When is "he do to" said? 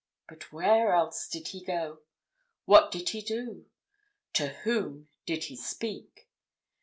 3.09-4.47